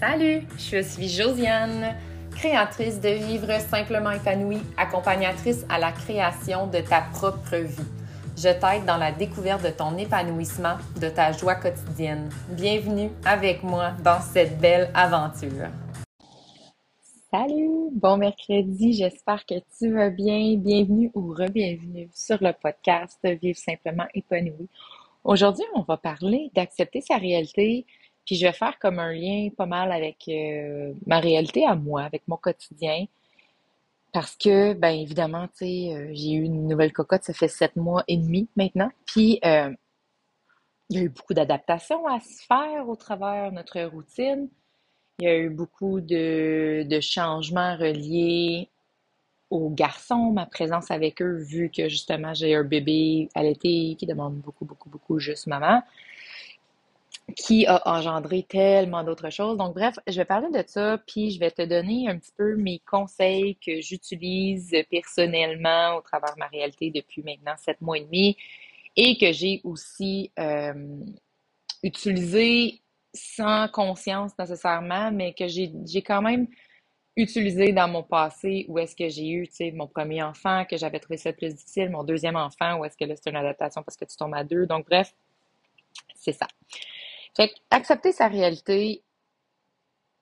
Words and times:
Salut, 0.00 0.42
je 0.58 0.82
suis 0.82 1.08
Josiane, 1.08 1.94
créatrice 2.32 3.00
de 3.00 3.10
Vivre 3.10 3.60
simplement 3.60 4.10
épanouie, 4.10 4.60
accompagnatrice 4.76 5.64
à 5.68 5.78
la 5.78 5.92
création 5.92 6.66
de 6.66 6.80
ta 6.80 7.02
propre 7.12 7.56
vie. 7.56 7.88
Je 8.36 8.48
t'aide 8.48 8.84
dans 8.86 8.96
la 8.96 9.12
découverte 9.12 9.62
de 9.62 9.70
ton 9.70 9.96
épanouissement, 9.96 10.76
de 11.00 11.08
ta 11.08 11.30
joie 11.30 11.54
quotidienne. 11.54 12.28
Bienvenue 12.50 13.10
avec 13.24 13.62
moi 13.62 13.92
dans 14.02 14.20
cette 14.20 14.58
belle 14.58 14.90
aventure. 14.94 15.68
Salut, 17.30 17.90
bon 17.92 18.16
mercredi, 18.16 18.94
j'espère 18.94 19.46
que 19.46 19.54
tu 19.78 19.92
vas 19.92 20.10
bien. 20.10 20.56
Bienvenue 20.56 21.12
ou 21.14 21.32
re-bienvenue 21.32 22.10
sur 22.12 22.38
le 22.40 22.52
podcast 22.52 23.20
Vivre 23.40 23.58
simplement 23.58 24.06
épanoui. 24.12 24.68
Aujourd'hui, 25.22 25.64
on 25.74 25.82
va 25.82 25.96
parler 25.96 26.50
d'accepter 26.54 27.00
sa 27.00 27.16
réalité, 27.16 27.86
puis 28.24 28.36
je 28.36 28.46
vais 28.46 28.52
faire 28.52 28.78
comme 28.78 28.98
un 28.98 29.12
lien 29.12 29.48
pas 29.56 29.66
mal 29.66 29.92
avec 29.92 30.28
euh, 30.28 30.92
ma 31.06 31.20
réalité 31.20 31.66
à 31.66 31.74
moi, 31.74 32.02
avec 32.02 32.22
mon 32.28 32.36
quotidien. 32.36 33.06
Parce 34.12 34.36
que, 34.36 34.74
ben 34.74 34.90
évidemment, 34.90 35.48
tu 35.48 35.66
sais, 35.66 35.94
euh, 35.94 36.10
j'ai 36.12 36.32
eu 36.32 36.44
une 36.44 36.68
nouvelle 36.68 36.92
cocotte, 36.92 37.24
ça 37.24 37.34
fait 37.34 37.48
sept 37.48 37.76
mois 37.76 38.04
et 38.08 38.16
demi 38.16 38.48
maintenant. 38.56 38.90
Puis, 39.06 39.40
euh, 39.44 39.70
il 40.90 40.96
y 40.98 41.00
a 41.00 41.02
eu 41.04 41.08
beaucoup 41.08 41.34
d'adaptations 41.34 42.06
à 42.06 42.20
se 42.20 42.44
faire 42.46 42.88
au 42.88 42.96
travers 42.96 43.50
de 43.50 43.56
notre 43.56 43.80
routine. 43.82 44.48
Il 45.18 45.24
y 45.24 45.28
a 45.28 45.36
eu 45.38 45.50
beaucoup 45.50 46.00
de, 46.00 46.84
de 46.88 47.00
changements 47.00 47.76
reliés 47.76 48.68
aux 49.50 49.70
garçons, 49.70 50.32
ma 50.32 50.46
présence 50.46 50.90
avec 50.90 51.22
eux, 51.22 51.38
vu 51.38 51.70
que 51.70 51.88
justement 51.88 52.34
j'ai 52.34 52.54
un 52.54 52.64
bébé 52.64 53.28
à 53.34 53.42
l'été 53.42 53.96
qui 53.98 54.06
demande 54.06 54.34
beaucoup, 54.36 54.64
beaucoup, 54.64 54.88
beaucoup 54.88 55.18
juste 55.18 55.46
maman 55.46 55.82
qui 57.36 57.66
a 57.66 57.82
engendré 57.88 58.42
tellement 58.42 59.02
d'autres 59.02 59.30
choses. 59.30 59.56
Donc, 59.56 59.74
bref, 59.74 59.96
je 60.06 60.16
vais 60.16 60.24
parler 60.24 60.48
de 60.50 60.62
ça, 60.66 60.98
puis 61.06 61.30
je 61.30 61.40
vais 61.40 61.50
te 61.50 61.62
donner 61.62 62.08
un 62.08 62.18
petit 62.18 62.32
peu 62.36 62.54
mes 62.56 62.80
conseils 62.80 63.56
que 63.56 63.80
j'utilise 63.80 64.72
personnellement 64.90 65.96
au 65.96 66.00
travers 66.02 66.34
de 66.34 66.38
ma 66.38 66.46
réalité 66.48 66.90
depuis 66.90 67.22
maintenant 67.22 67.54
sept 67.56 67.80
mois 67.80 67.98
et 67.98 68.04
demi 68.04 68.36
et 68.96 69.16
que 69.16 69.32
j'ai 69.32 69.60
aussi 69.64 70.30
euh, 70.38 71.00
utilisé 71.82 72.80
sans 73.12 73.68
conscience 73.68 74.32
nécessairement, 74.38 75.10
mais 75.10 75.32
que 75.32 75.46
j'ai 75.48 76.02
quand 76.02 76.22
même 76.22 76.46
utilisé 77.16 77.72
dans 77.72 77.88
mon 77.88 78.02
passé 78.02 78.66
où 78.68 78.78
est-ce 78.78 78.96
que 78.96 79.08
j'ai 79.08 79.28
eu, 79.28 79.46
tu 79.46 79.54
sais, 79.54 79.70
mon 79.70 79.86
premier 79.86 80.22
enfant, 80.22 80.64
que 80.68 80.76
j'avais 80.76 80.98
trouvé 80.98 81.16
ça 81.16 81.32
plus 81.32 81.54
difficile, 81.54 81.90
mon 81.90 82.02
deuxième 82.02 82.36
enfant, 82.36 82.78
où 82.78 82.84
est-ce 82.84 82.96
que 82.96 83.04
là, 83.04 83.14
c'est 83.16 83.30
une 83.30 83.36
adaptation 83.36 83.82
parce 83.82 83.96
que 83.96 84.04
tu 84.04 84.16
tombes 84.16 84.34
à 84.34 84.42
deux. 84.42 84.66
Donc, 84.66 84.86
bref, 84.86 85.14
c'est 86.14 86.32
ça. 86.32 86.48
Fait 87.36 87.52
accepter 87.70 88.12
sa 88.12 88.28
réalité, 88.28 89.02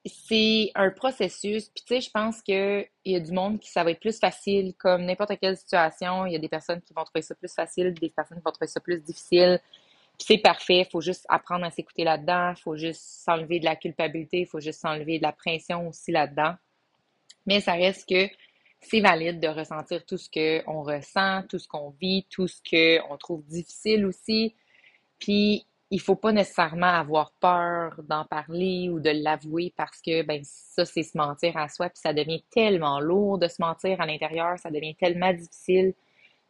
c'est 0.06 0.70
un 0.74 0.90
processus. 0.90 1.68
Puis 1.68 1.84
tu 1.86 1.94
sais, 1.94 2.00
je 2.00 2.10
pense 2.10 2.42
qu'il 2.42 2.88
y 3.04 3.14
a 3.14 3.20
du 3.20 3.32
monde 3.32 3.60
qui 3.60 3.70
ça 3.70 3.84
va 3.84 3.90
être 3.90 4.00
plus 4.00 4.18
facile, 4.18 4.74
comme 4.78 5.04
n'importe 5.04 5.38
quelle 5.40 5.56
situation. 5.56 6.26
Il 6.26 6.32
y 6.32 6.36
a 6.36 6.38
des 6.38 6.48
personnes 6.48 6.80
qui 6.80 6.92
vont 6.94 7.04
trouver 7.04 7.22
ça 7.22 7.34
plus 7.34 7.52
facile, 7.52 7.94
des 7.94 8.10
personnes 8.10 8.38
qui 8.38 8.44
vont 8.44 8.52
trouver 8.52 8.66
ça 8.66 8.80
plus 8.80 9.00
difficile. 9.00 9.60
Puis 10.18 10.26
c'est 10.26 10.38
parfait, 10.38 10.86
faut 10.90 11.00
juste 11.00 11.24
apprendre 11.28 11.64
à 11.64 11.70
s'écouter 11.70 12.04
là-dedans, 12.04 12.54
faut 12.56 12.76
juste 12.76 13.02
s'enlever 13.02 13.60
de 13.60 13.64
la 13.64 13.76
culpabilité, 13.76 14.40
il 14.40 14.46
faut 14.46 14.60
juste 14.60 14.80
s'enlever 14.80 15.18
de 15.18 15.22
la 15.22 15.32
pression 15.32 15.88
aussi 15.88 16.12
là-dedans. 16.12 16.54
Mais 17.46 17.60
ça 17.60 17.72
reste 17.72 18.08
que 18.08 18.28
c'est 18.80 19.00
valide 19.00 19.40
de 19.40 19.48
ressentir 19.48 20.04
tout 20.04 20.18
ce 20.18 20.28
qu'on 20.28 20.82
ressent, 20.82 21.42
tout 21.48 21.58
ce 21.58 21.68
qu'on 21.68 21.90
vit, 21.90 22.26
tout 22.30 22.48
ce 22.48 22.60
qu'on 22.68 23.16
trouve 23.16 23.44
difficile 23.46 24.04
aussi. 24.06 24.54
Puis 25.18 25.66
il 25.92 26.00
faut 26.00 26.16
pas 26.16 26.32
nécessairement 26.32 26.86
avoir 26.86 27.32
peur 27.38 28.00
d'en 28.08 28.24
parler 28.24 28.88
ou 28.88 28.98
de 28.98 29.10
l'avouer 29.10 29.74
parce 29.76 30.00
que 30.00 30.22
ben 30.22 30.40
ça 30.42 30.86
c'est 30.86 31.02
se 31.02 31.18
mentir 31.18 31.54
à 31.58 31.68
soi 31.68 31.90
puis 31.90 32.00
ça 32.00 32.14
devient 32.14 32.42
tellement 32.50 32.98
lourd 32.98 33.36
de 33.36 33.46
se 33.46 33.60
mentir 33.60 34.00
à 34.00 34.06
l'intérieur, 34.06 34.58
ça 34.58 34.70
devient 34.70 34.94
tellement 34.94 35.34
difficile 35.34 35.92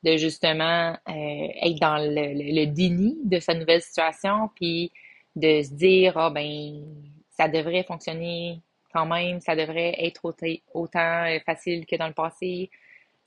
de 0.05 0.17
justement 0.17 0.97
euh, 1.08 1.48
être 1.61 1.79
dans 1.81 1.98
le, 1.98 2.67
déni 2.67 3.19
de 3.25 3.41
sa 3.41 3.55
nouvelle 3.55 3.83
situation 3.83 4.48
puis 4.55 4.92
de 5.35 5.61
se 5.63 5.75
dire 5.75 6.17
ah 6.17 6.31
ben 6.31 6.81
ça 7.31 7.48
devrait 7.48 7.83
fonctionner 7.83 8.61
quand 8.92 9.07
même, 9.07 9.41
ça 9.41 9.57
devrait 9.57 9.97
être 9.98 10.25
autant, 10.73 11.25
euh, 11.27 11.41
facile 11.45 11.85
que 11.86 11.97
dans 11.97 12.07
le 12.07 12.14
passé, 12.14 12.70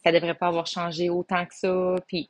ça 0.02 0.14
devrait 0.14 0.36
pas 0.36 0.48
avoir 0.48 0.68
changé 0.68 1.10
autant 1.10 1.46
que 1.46 1.56
ça 1.56 1.96
puis 2.08 2.30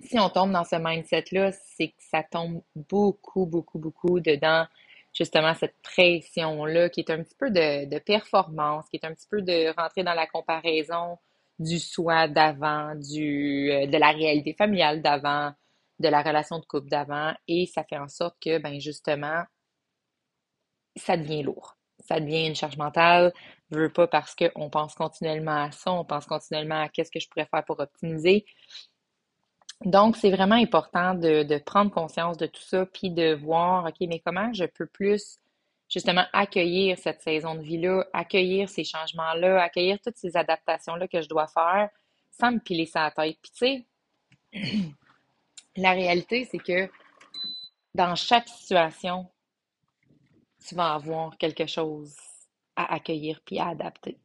si 0.00 0.18
on 0.18 0.28
tombe 0.28 0.52
dans 0.52 0.64
ce 0.64 0.76
mindset-là, 0.76 1.52
c'est 1.52 1.88
que 1.88 1.94
ça 1.98 2.22
tombe 2.22 2.62
beaucoup, 2.74 3.46
beaucoup, 3.46 3.78
beaucoup 3.78 4.20
dedans 4.20 4.66
justement 5.12 5.54
cette 5.54 5.76
pression-là 5.82 6.88
qui 6.88 7.00
est 7.00 7.10
un 7.10 7.22
petit 7.22 7.34
peu 7.38 7.50
de, 7.50 7.98
performance, 8.00 8.88
qui 8.90 8.96
est 8.96 9.04
un 9.04 9.14
petit 9.14 9.28
peu 9.30 9.42
de 9.42 9.74
rentrer 9.78 10.02
dans 10.02 10.14
la 10.14 10.26
comparaison 10.26 11.18
du 11.58 11.78
soi 11.78 12.28
d'avant, 12.28 12.94
du 12.96 13.70
euh, 13.70 13.86
de 13.86 13.96
la 13.98 14.10
réalité 14.10 14.54
familiale 14.54 15.02
d'avant, 15.02 15.52
de 16.00 16.08
la 16.08 16.22
relation 16.22 16.58
de 16.58 16.64
couple 16.64 16.88
d'avant, 16.88 17.34
et 17.46 17.66
ça 17.66 17.84
fait 17.84 17.98
en 17.98 18.08
sorte 18.08 18.36
que, 18.40 18.58
ben 18.58 18.80
justement, 18.80 19.44
ça 20.96 21.16
devient 21.16 21.42
lourd. 21.42 21.76
Ça 22.00 22.18
devient 22.20 22.46
une 22.46 22.56
charge 22.56 22.76
mentale. 22.76 23.32
Je 23.70 23.78
veux 23.78 23.92
pas 23.92 24.08
parce 24.08 24.34
qu'on 24.34 24.70
pense 24.70 24.94
continuellement 24.94 25.64
à 25.64 25.72
ça, 25.72 25.92
on 25.92 26.04
pense 26.04 26.26
continuellement 26.26 26.82
à 26.82 26.88
qu'est-ce 26.88 27.10
que 27.10 27.20
je 27.20 27.28
pourrais 27.28 27.46
faire 27.46 27.64
pour 27.64 27.78
optimiser. 27.80 28.44
Donc, 29.84 30.16
c'est 30.16 30.30
vraiment 30.30 30.54
important 30.54 31.14
de, 31.14 31.42
de, 31.42 31.58
prendre 31.58 31.90
conscience 31.90 32.36
de 32.36 32.46
tout 32.46 32.62
ça, 32.62 32.86
puis 32.86 33.10
de 33.10 33.34
voir, 33.34 33.86
OK, 33.86 33.96
mais 34.08 34.20
comment 34.24 34.52
je 34.52 34.64
peux 34.64 34.86
plus 34.86 35.38
justement 35.88 36.24
accueillir 36.32 36.96
cette 36.98 37.20
saison 37.20 37.54
de 37.54 37.60
vie-là, 37.60 38.06
accueillir 38.12 38.68
ces 38.68 38.84
changements-là, 38.84 39.62
accueillir 39.62 39.98
toutes 40.00 40.16
ces 40.16 40.36
adaptations-là 40.36 41.06
que 41.06 41.20
je 41.20 41.28
dois 41.28 41.48
faire 41.48 41.90
sans 42.30 42.52
me 42.52 42.58
piler 42.58 42.86
sa 42.86 43.10
tête. 43.10 43.36
Puis 43.42 43.52
tu 43.52 43.58
sais, 43.58 43.86
la 45.76 45.92
réalité, 45.92 46.48
c'est 46.50 46.58
que 46.58 46.88
dans 47.94 48.14
chaque 48.14 48.48
situation, 48.48 49.26
tu 50.66 50.74
vas 50.74 50.94
avoir 50.94 51.36
quelque 51.36 51.66
chose 51.66 52.16
à 52.76 52.94
accueillir 52.94 53.40
puis 53.44 53.58
à 53.58 53.68
adapter. 53.68 54.18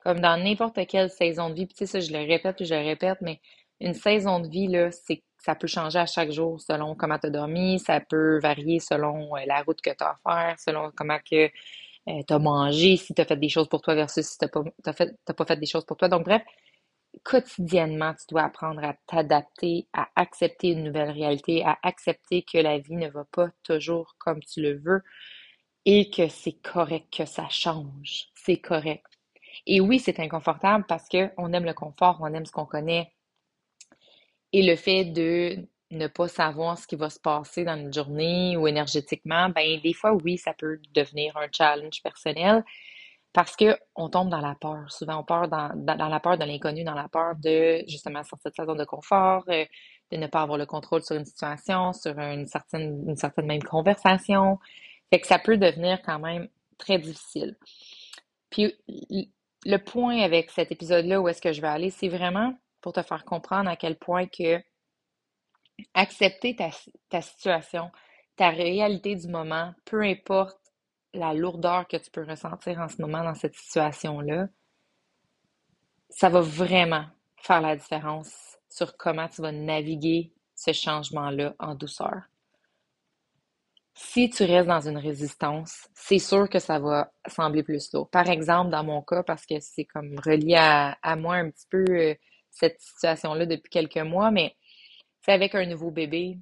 Comme 0.00 0.20
dans 0.20 0.36
n'importe 0.36 0.86
quelle 0.86 1.10
saison 1.10 1.48
de 1.48 1.54
vie, 1.54 1.66
puis 1.66 1.74
tu 1.74 1.86
sais, 1.86 2.00
ça, 2.00 2.00
je 2.00 2.12
le 2.12 2.26
répète 2.26 2.56
puis 2.56 2.66
je 2.66 2.74
le 2.74 2.82
répète, 2.84 3.18
mais 3.22 3.40
une 3.80 3.94
saison 3.94 4.40
de 4.40 4.48
vie, 4.48 4.68
là, 4.68 4.90
c'est 4.90 5.22
ça 5.38 5.54
peut 5.54 5.68
changer 5.68 5.98
à 6.00 6.06
chaque 6.06 6.32
jour 6.32 6.60
selon 6.60 6.96
comment 6.96 7.18
tu 7.18 7.28
as 7.28 7.30
dormi, 7.30 7.78
ça 7.78 8.00
peut 8.00 8.40
varier 8.40 8.80
selon 8.80 9.36
euh, 9.36 9.40
la 9.46 9.62
route 9.62 9.80
que 9.80 9.90
tu 9.90 10.02
as 10.02 10.18
à 10.24 10.46
faire, 10.48 10.58
selon 10.58 10.90
comment 10.96 11.18
que 11.18 11.46
euh, 11.46 12.22
tu 12.26 12.34
as 12.34 12.38
mangé, 12.38 12.96
si 12.96 13.14
tu 13.14 13.22
as 13.22 13.24
fait 13.24 13.36
des 13.36 13.48
choses 13.48 13.68
pour 13.68 13.80
toi 13.80 13.94
versus 13.94 14.26
si 14.26 14.38
tu 14.38 14.44
n'as 14.44 14.48
pas, 14.48 14.92
fait, 14.92 15.14
pas 15.24 15.44
fait 15.44 15.56
des 15.56 15.66
choses 15.66 15.84
pour 15.84 15.96
toi. 15.96 16.08
Donc, 16.08 16.24
bref, 16.24 16.42
quotidiennement, 17.22 18.14
tu 18.14 18.26
dois 18.28 18.42
apprendre 18.44 18.82
à 18.84 18.94
t'adapter, 19.06 19.88
à 19.92 20.08
accepter 20.16 20.68
une 20.70 20.84
nouvelle 20.84 21.10
réalité, 21.10 21.64
à 21.64 21.78
accepter 21.82 22.42
que 22.42 22.58
la 22.58 22.78
vie 22.78 22.96
ne 22.96 23.08
va 23.08 23.24
pas 23.30 23.48
toujours 23.62 24.16
comme 24.18 24.40
tu 24.42 24.60
le 24.60 24.78
veux 24.78 25.02
et 25.84 26.10
que 26.10 26.28
c'est 26.28 26.60
correct 26.62 27.06
que 27.16 27.24
ça 27.24 27.48
change. 27.48 28.26
C'est 28.34 28.58
correct. 28.58 29.06
Et 29.66 29.80
oui, 29.80 29.98
c'est 29.98 30.20
inconfortable 30.20 30.84
parce 30.88 31.08
qu'on 31.08 31.52
aime 31.52 31.64
le 31.64 31.74
confort, 31.74 32.18
on 32.20 32.34
aime 32.34 32.46
ce 32.46 32.52
qu'on 32.52 32.66
connaît, 32.66 33.12
et 34.56 34.62
le 34.62 34.74
fait 34.74 35.04
de 35.04 35.58
ne 35.90 36.06
pas 36.06 36.28
savoir 36.28 36.78
ce 36.78 36.86
qui 36.86 36.96
va 36.96 37.10
se 37.10 37.20
passer 37.20 37.62
dans 37.62 37.76
une 37.76 37.92
journée 37.92 38.56
ou 38.56 38.66
énergétiquement, 38.66 39.50
ben 39.50 39.78
des 39.82 39.92
fois, 39.92 40.14
oui, 40.14 40.38
ça 40.38 40.54
peut 40.54 40.80
devenir 40.94 41.36
un 41.36 41.46
challenge 41.52 42.02
personnel 42.02 42.64
parce 43.34 43.54
qu'on 43.54 44.08
tombe 44.08 44.30
dans 44.30 44.40
la 44.40 44.54
peur. 44.58 44.90
Souvent, 44.90 45.20
on 45.20 45.24
part 45.24 45.48
dans, 45.48 45.70
dans, 45.74 46.08
la 46.08 46.20
peur 46.20 46.38
de 46.38 46.44
l'inconnu, 46.46 46.84
dans 46.84 46.94
la 46.94 47.06
peur 47.06 47.34
de 47.36 47.84
justement 47.86 48.24
sortir 48.24 48.50
de 48.50 48.56
sa 48.56 48.64
zone 48.64 48.78
de 48.78 48.86
confort, 48.86 49.44
euh, 49.50 49.66
de 50.10 50.16
ne 50.16 50.26
pas 50.26 50.40
avoir 50.40 50.56
le 50.56 50.64
contrôle 50.64 51.02
sur 51.02 51.16
une 51.16 51.26
situation, 51.26 51.92
sur 51.92 52.18
une 52.18 52.46
certaine, 52.46 53.04
une 53.06 53.16
certaine 53.16 53.44
même 53.44 53.62
conversation. 53.62 54.58
Fait 55.12 55.20
que 55.20 55.26
ça 55.26 55.38
peut 55.38 55.58
devenir 55.58 56.00
quand 56.00 56.18
même 56.18 56.48
très 56.78 56.98
difficile. 56.98 57.56
Puis 58.48 58.74
le 59.66 59.76
point 59.76 60.20
avec 60.20 60.50
cet 60.50 60.72
épisode-là, 60.72 61.20
où 61.20 61.28
est-ce 61.28 61.42
que 61.42 61.52
je 61.52 61.60
vais 61.60 61.68
aller, 61.68 61.90
c'est 61.90 62.08
vraiment 62.08 62.54
pour 62.86 62.92
te 62.92 63.02
faire 63.02 63.24
comprendre 63.24 63.68
à 63.68 63.74
quel 63.74 63.98
point 63.98 64.28
que 64.28 64.62
accepter 65.92 66.54
ta, 66.54 67.20
situation, 67.20 67.90
ta 68.36 68.50
réalité 68.50 69.16
du 69.16 69.26
moment, 69.26 69.74
peu 69.84 70.02
importe 70.02 70.56
la 71.12 71.34
lourdeur 71.34 71.88
que 71.88 71.96
tu 71.96 72.12
peux 72.12 72.22
ressentir 72.22 72.78
en 72.78 72.86
ce 72.86 73.02
moment 73.02 73.24
dans 73.24 73.34
cette 73.34 73.56
situation-là, 73.56 74.46
ça 76.10 76.28
va 76.28 76.40
vraiment 76.40 77.06
faire 77.38 77.60
la 77.60 77.74
différence 77.74 78.56
sur 78.68 78.96
comment 78.96 79.26
tu 79.26 79.42
vas 79.42 79.50
naviguer 79.50 80.32
ce 80.54 80.72
changement-là 80.72 81.56
en 81.58 81.74
douceur. 81.74 82.22
Si 83.94 84.30
tu 84.30 84.44
restes 84.44 84.68
dans 84.68 84.86
une 84.88 84.98
résistance, 84.98 85.88
c'est 85.92 86.20
sûr 86.20 86.48
que 86.48 86.60
ça 86.60 86.78
va 86.78 87.10
sembler 87.26 87.64
plus 87.64 87.92
lourd. 87.92 88.08
Par 88.10 88.28
exemple, 88.28 88.70
dans 88.70 88.84
mon 88.84 89.02
cas, 89.02 89.24
parce 89.24 89.44
que 89.44 89.58
c'est 89.58 89.86
comme 89.86 90.16
relié 90.24 90.54
à, 90.54 90.96
à 91.02 91.16
moi 91.16 91.34
un 91.34 91.50
petit 91.50 91.66
peu, 91.68 91.84
euh, 91.88 92.14
cette 92.58 92.80
situation-là 92.80 93.46
depuis 93.46 93.70
quelques 93.70 93.98
mois, 93.98 94.30
mais 94.30 94.54
c'est 95.22 95.32
avec 95.32 95.54
un 95.54 95.66
nouveau 95.66 95.90
bébé. 95.90 96.38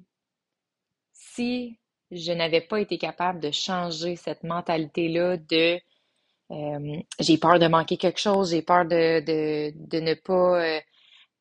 Si 1.11 1.77
je 2.11 2.31
n'avais 2.31 2.61
pas 2.61 2.79
été 2.79 2.97
capable 2.97 3.39
de 3.39 3.51
changer 3.51 4.15
cette 4.15 4.43
mentalité-là 4.43 5.37
de 5.37 5.79
euh, 6.51 6.97
j'ai 7.19 7.37
peur 7.37 7.57
de 7.59 7.67
manquer 7.67 7.97
quelque 7.97 8.19
chose, 8.19 8.51
j'ai 8.51 8.61
peur 8.61 8.85
de, 8.85 9.19
de, 9.21 9.73
de, 9.75 9.99
ne 9.99 10.13
pas 10.13 10.63
euh, 10.63 10.79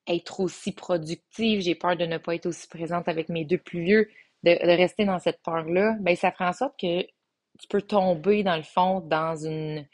être 0.06 0.40
aussi 0.40 0.72
productive, 0.72 1.60
j'ai 1.60 1.74
peur 1.74 1.96
de 1.96 2.06
ne 2.06 2.16
pas 2.18 2.34
être 2.34 2.46
aussi 2.46 2.66
présente 2.68 3.06
avec 3.08 3.28
mes 3.28 3.44
deux 3.44 3.58
plus 3.58 3.82
vieux, 3.82 4.10
de, 4.44 4.50
rester 4.76 5.04
dans 5.04 5.18
cette 5.18 5.42
peur-là, 5.42 5.96
ben 6.00 6.16
ça 6.16 6.32
fait 6.32 6.44
en 6.44 6.52
sorte 6.54 6.78
que 6.80 7.02
tu 7.02 7.68
peux 7.68 7.82
tomber 7.82 8.42
dans 8.42 8.56
le 8.56 8.62
fond 8.62 9.00
dans 9.00 9.36
une 9.36 9.86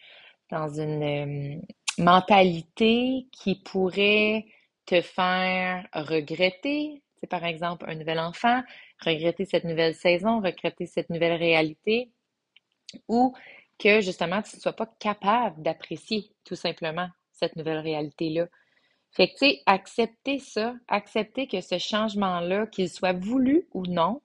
dans 0.50 0.69
une 0.69 1.03
euh, 1.03 1.61
mentalité 1.99 3.26
qui 3.33 3.56
pourrait 3.56 4.47
te 4.90 5.00
faire 5.02 5.87
regretter, 5.92 7.00
c'est 7.20 7.28
par 7.28 7.44
exemple 7.44 7.84
un 7.88 7.94
nouvel 7.94 8.19
enfant, 8.19 8.60
regretter 9.04 9.44
cette 9.44 9.62
nouvelle 9.62 9.94
saison, 9.94 10.40
regretter 10.40 10.87
cette 10.87 11.10
nouvelle 11.10 11.38
réalité, 11.38 12.10
ou 13.06 13.32
que 13.78 14.00
justement 14.00 14.42
tu 14.42 14.56
ne 14.56 14.60
sois 14.60 14.72
pas 14.72 14.92
capable 14.98 15.62
d'apprécier 15.62 16.32
tout 16.44 16.56
simplement 16.56 17.08
cette 17.31 17.54
nouvelle 17.54 17.78
réalité-là. 17.78 18.48
Fait 19.12 19.28
que, 19.28 19.32
tu 19.32 19.38
sais, 19.38 19.62
accepter 19.66 20.40
ça, 20.40 20.75
accepter 20.88 21.46
que 21.46 21.60
ce 21.60 21.78
changement-là, 21.78 22.66
qu'il 22.66 22.90
soit 22.90 23.12
voulu 23.12 23.69
ou 23.72 23.87
non, 23.87 24.22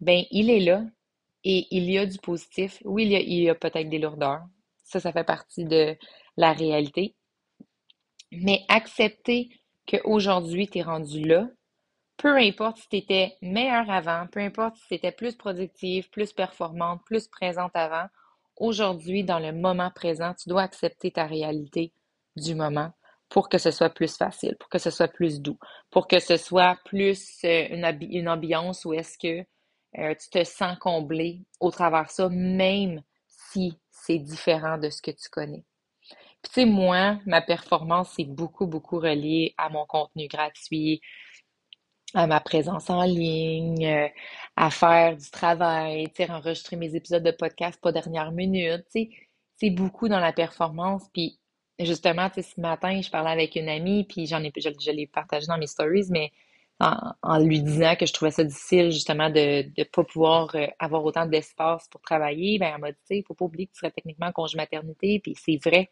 ben, 0.00 0.24
il 0.30 0.48
est 0.48 0.60
là 0.60 0.84
et 1.44 1.66
il 1.70 1.90
y 1.90 1.98
a 1.98 2.06
du 2.06 2.18
positif. 2.18 2.80
Oui, 2.86 3.04
il 3.04 3.12
y 3.12 3.16
a, 3.16 3.20
il 3.20 3.42
y 3.42 3.50
a 3.50 3.54
peut-être 3.54 3.90
des 3.90 3.98
lourdeurs. 3.98 4.42
Ça, 4.84 5.00
ça 5.00 5.12
fait 5.12 5.24
partie 5.24 5.64
de 5.64 5.96
la 6.38 6.54
réalité. 6.54 7.14
Mais 8.32 8.64
accepter 8.68 9.50
qu'aujourd'hui, 9.88 10.68
tu 10.68 10.78
es 10.78 10.82
rendu 10.82 11.24
là, 11.24 11.48
peu 12.16 12.36
importe 12.36 12.78
si 12.78 12.88
tu 12.88 12.96
étais 12.96 13.36
meilleur 13.42 13.88
avant, 13.90 14.26
peu 14.26 14.40
importe 14.40 14.76
si 14.76 14.88
tu 14.88 14.94
étais 14.94 15.12
plus 15.12 15.36
productive, 15.36 16.10
plus 16.10 16.32
performante, 16.32 17.00
plus 17.06 17.28
présente 17.28 17.74
avant, 17.74 18.06
aujourd'hui, 18.56 19.24
dans 19.24 19.38
le 19.38 19.52
moment 19.52 19.90
présent, 19.94 20.34
tu 20.34 20.48
dois 20.48 20.62
accepter 20.62 21.12
ta 21.12 21.26
réalité 21.26 21.92
du 22.36 22.54
moment 22.54 22.92
pour 23.28 23.48
que 23.48 23.58
ce 23.58 23.70
soit 23.70 23.90
plus 23.90 24.16
facile, 24.16 24.56
pour 24.58 24.68
que 24.68 24.78
ce 24.78 24.90
soit 24.90 25.08
plus 25.08 25.40
doux, 25.40 25.58
pour 25.90 26.08
que 26.08 26.18
ce 26.18 26.36
soit 26.36 26.78
plus 26.84 27.44
euh, 27.44 27.92
une, 28.00 28.28
ambiance 28.28 28.84
où 28.84 28.94
est-ce 28.94 29.18
que 29.18 29.44
euh, 29.98 30.14
tu 30.14 30.30
te 30.30 30.44
sens 30.44 30.78
comblé 30.78 31.42
au 31.60 31.70
travers 31.70 32.10
ça, 32.10 32.28
même 32.30 33.02
si 33.26 33.78
c'est 33.90 34.18
différent 34.18 34.78
de 34.78 34.90
ce 34.90 35.02
que 35.02 35.10
tu 35.10 35.28
connais. 35.30 35.64
Puis 36.42 36.52
tu 36.52 36.60
sais, 36.62 36.66
moi, 36.66 37.18
ma 37.26 37.42
performance, 37.42 38.12
c'est 38.16 38.24
beaucoup, 38.24 38.66
beaucoup 38.66 38.98
relié 38.98 39.54
à 39.58 39.68
mon 39.70 39.86
contenu 39.86 40.28
gratuit, 40.28 41.00
à 42.14 42.26
ma 42.26 42.40
présence 42.40 42.90
en 42.90 43.02
ligne, 43.02 43.86
euh, 43.86 44.08
à 44.56 44.70
faire 44.70 45.16
du 45.16 45.30
travail, 45.30 46.08
tu 46.10 46.24
sais, 46.24 46.30
enregistrer 46.30 46.76
mes 46.76 46.94
épisodes 46.96 47.22
de 47.22 47.30
podcast 47.32 47.80
pas 47.80 47.92
dernière 47.92 48.32
minute, 48.32 48.84
tu 48.92 49.02
sais, 49.04 49.10
c'est 49.56 49.70
beaucoup 49.70 50.08
dans 50.08 50.20
la 50.20 50.32
performance. 50.32 51.04
Puis 51.12 51.38
justement, 51.78 52.28
tu 52.30 52.42
sais, 52.42 52.50
ce 52.54 52.60
matin, 52.60 53.00
je 53.02 53.10
parlais 53.10 53.30
avec 53.30 53.56
une 53.56 53.68
amie, 53.68 54.04
puis 54.04 54.26
j'en 54.26 54.42
ai, 54.42 54.52
je, 54.56 54.70
je 54.80 54.90
l'ai 54.90 55.06
partagé 55.06 55.46
dans 55.46 55.58
mes 55.58 55.66
stories, 55.66 56.06
mais 56.10 56.32
en, 56.80 57.38
lui 57.38 57.60
disant 57.62 57.96
que 57.96 58.06
je 58.06 58.12
trouvais 58.12 58.30
ça 58.30 58.44
difficile 58.44 58.90
justement 58.92 59.30
de 59.30 59.64
ne 59.76 59.84
pas 59.84 60.04
pouvoir 60.04 60.54
euh, 60.54 60.66
avoir 60.78 61.04
autant 61.04 61.26
d'espace 61.26 61.88
pour 61.88 62.00
travailler, 62.00 62.58
ben 62.58 62.72
elle 62.74 62.80
m'a 62.80 62.92
dit, 62.92 62.98
il 63.10 63.24
faut 63.26 63.34
pas 63.34 63.46
oublier 63.46 63.66
que 63.66 63.72
tu 63.72 63.78
serais 63.80 63.90
techniquement 63.90 64.26
en 64.28 64.32
congé 64.32 64.56
maternité, 64.56 65.20
puis 65.20 65.34
c'est 65.36 65.58
vrai. 65.62 65.90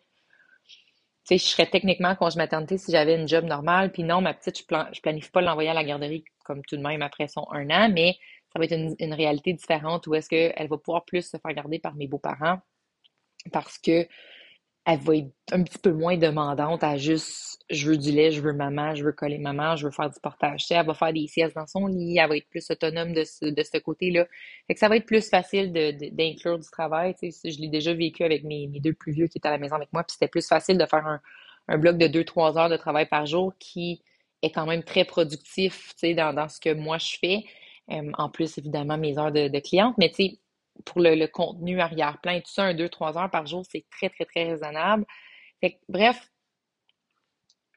Tu 1.28 1.38
sais, 1.38 1.44
je 1.44 1.50
serais 1.50 1.66
techniquement 1.66 2.10
en 2.10 2.16
congé 2.16 2.36
maternité 2.36 2.78
si 2.78 2.92
j'avais 2.92 3.16
une 3.16 3.26
job 3.26 3.44
normale, 3.44 3.90
puis 3.90 4.04
non, 4.04 4.20
ma 4.20 4.32
petite, 4.32 4.58
je, 4.58 4.64
plan, 4.64 4.86
planifie 5.02 5.30
pas 5.30 5.40
l'envoyer 5.40 5.70
à 5.70 5.74
la 5.74 5.84
garderie 5.84 6.24
comme 6.44 6.62
tout 6.64 6.76
de 6.76 6.82
même 6.82 7.02
après 7.02 7.26
son 7.26 7.46
un 7.50 7.68
an, 7.70 7.90
mais 7.92 8.16
ça 8.52 8.58
va 8.60 8.64
être 8.64 8.72
une, 8.72 8.94
une 9.00 9.12
réalité 9.12 9.52
différente 9.52 10.06
où 10.06 10.14
est-ce 10.14 10.28
qu'elle 10.28 10.68
va 10.68 10.78
pouvoir 10.78 11.04
plus 11.04 11.22
se 11.22 11.36
faire 11.36 11.52
garder 11.52 11.80
par 11.80 11.94
mes 11.96 12.06
beaux-parents 12.06 12.60
parce 13.52 13.78
que 13.78 14.06
elle 14.86 15.00
va 15.00 15.16
être 15.16 15.32
un 15.50 15.62
petit 15.64 15.78
peu 15.78 15.92
moins 15.92 16.16
demandante 16.16 16.84
à 16.84 16.96
juste 16.96 17.58
je 17.68 17.90
veux 17.90 17.96
du 17.96 18.12
lait, 18.12 18.30
je 18.30 18.40
veux 18.40 18.52
maman, 18.52 18.94
je 18.94 19.04
veux 19.04 19.12
coller 19.12 19.38
maman, 19.38 19.74
je 19.74 19.86
veux 19.86 19.90
faire 19.90 20.08
du 20.08 20.20
portage. 20.20 20.64
elle 20.70 20.86
va 20.86 20.94
faire 20.94 21.12
des 21.12 21.26
siestes 21.26 21.56
dans 21.56 21.66
son 21.66 21.88
lit, 21.88 22.18
elle 22.18 22.28
va 22.28 22.36
être 22.36 22.48
plus 22.48 22.70
autonome 22.70 23.12
de 23.12 23.24
ce, 23.24 23.46
de 23.46 23.62
ce 23.64 23.78
côté-là. 23.78 24.26
Fait 24.68 24.74
que 24.74 24.78
ça 24.78 24.88
va 24.88 24.96
être 24.96 25.06
plus 25.06 25.28
facile 25.28 25.72
d'inclure 25.72 26.60
du 26.60 26.68
travail. 26.70 27.16
Tu 27.20 27.32
sais, 27.32 27.50
je 27.50 27.60
l'ai 27.60 27.68
déjà 27.68 27.92
vécu 27.92 28.22
avec 28.22 28.44
mes, 28.44 28.68
mes, 28.68 28.78
deux 28.78 28.92
plus 28.92 29.12
vieux 29.12 29.26
qui 29.26 29.38
étaient 29.38 29.48
à 29.48 29.50
la 29.50 29.58
maison 29.58 29.74
avec 29.74 29.92
moi, 29.92 30.04
puis 30.04 30.12
c'était 30.12 30.28
plus 30.28 30.46
facile 30.46 30.78
de 30.78 30.86
faire 30.86 31.04
un, 31.04 31.20
un 31.66 31.78
bloc 31.78 31.98
de 31.98 32.06
2-3 32.06 32.56
heures 32.56 32.68
de 32.68 32.76
travail 32.76 33.06
par 33.06 33.26
jour 33.26 33.52
qui 33.58 34.02
est 34.42 34.50
quand 34.50 34.66
même 34.66 34.84
très 34.84 35.04
productif 35.04 35.88
tu 35.94 36.08
sais, 36.08 36.14
dans, 36.14 36.32
dans 36.32 36.48
ce 36.48 36.60
que 36.60 36.72
moi 36.72 36.98
je 36.98 37.16
fais. 37.20 37.44
Euh, 37.90 38.10
en 38.18 38.28
plus, 38.28 38.58
évidemment, 38.58 38.98
mes 38.98 39.18
heures 39.18 39.32
de, 39.32 39.48
de 39.48 39.58
cliente, 39.60 39.94
mais 39.98 40.10
tu 40.10 40.16
sais, 40.16 40.38
pour 40.84 41.00
le, 41.00 41.26
contenu 41.26 41.80
arrière-plan 41.80 42.40
tout 42.40 42.50
ça, 42.50 42.64
un, 42.64 42.74
deux, 42.74 42.88
trois 42.88 43.18
heures 43.18 43.30
par 43.30 43.46
jour, 43.46 43.64
c'est 43.70 43.84
très, 43.90 44.10
très, 44.10 44.24
très 44.24 44.44
raisonnable. 44.44 45.04
bref, 45.88 46.30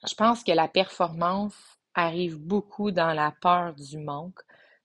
je 0.07 0.13
pense 0.15 0.43
que 0.43 0.51
la 0.51 0.67
performance 0.67 1.55
arrive 1.93 2.37
beaucoup 2.37 2.91
dans 2.91 3.13
la 3.13 3.33
peur 3.41 3.73
du 3.75 3.97
manque, 3.97 4.39